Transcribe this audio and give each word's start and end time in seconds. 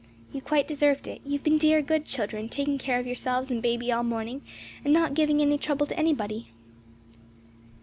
"You 0.33 0.41
quite 0.41 0.67
deserved 0.67 1.07
it; 1.07 1.21
you 1.23 1.33
have 1.33 1.43
been 1.43 1.59
dear, 1.59 1.79
good 1.83 2.07
children, 2.07 2.49
taking 2.49 2.79
care 2.79 2.97
of 2.99 3.05
yourselves 3.05 3.51
and 3.51 3.61
baby 3.61 3.91
all 3.91 4.01
morning, 4.01 4.41
and 4.83 4.91
not 4.91 5.13
giving 5.13 5.43
any 5.43 5.59
trouble 5.59 5.85
to 5.85 5.95
anybody." 5.95 6.47